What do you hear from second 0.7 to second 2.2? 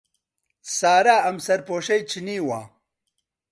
سارا ئەم سەرپۆشەی